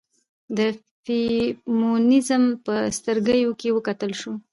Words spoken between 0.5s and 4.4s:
د فيمنيزم په سترګيو کې وکتل شو